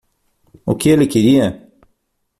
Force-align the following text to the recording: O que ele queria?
O 0.65 0.75
que 0.75 0.89
ele 0.89 1.05
queria? 1.05 1.71